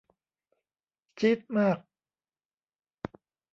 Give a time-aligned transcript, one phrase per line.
[1.19, 1.77] จี๊ดมาก